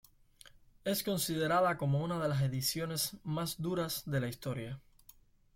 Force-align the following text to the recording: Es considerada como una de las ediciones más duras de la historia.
Es 0.83 1.03
considerada 1.03 1.77
como 1.77 2.01
una 2.03 2.19
de 2.19 2.27
las 2.27 2.41
ediciones 2.41 3.17
más 3.23 3.61
duras 3.61 4.01
de 4.07 4.19
la 4.19 4.29
historia. 4.29 4.81